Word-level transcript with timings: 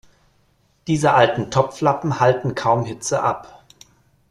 Diese 0.87 1.13
alten 1.13 1.51
Topflappen 1.51 2.19
halten 2.19 2.55
kaum 2.55 2.85
Hitze 2.85 3.21
ab. 3.21 3.63